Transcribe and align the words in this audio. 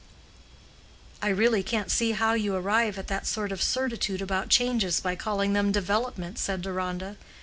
"I 1.21 1.27
really 1.29 1.61
can't 1.61 1.91
see 1.91 2.13
how 2.13 2.33
you 2.33 2.55
arrive 2.55 2.97
at 2.97 3.05
that 3.09 3.27
sort 3.27 3.51
of 3.51 3.61
certitude 3.61 4.19
about 4.19 4.49
changes 4.49 4.99
by 4.99 5.15
calling 5.15 5.53
them 5.53 5.71
development," 5.71 6.39
said 6.39 6.63
Deronda. 6.63 7.17